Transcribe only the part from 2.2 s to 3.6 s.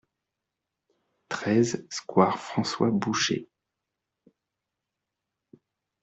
François Boucher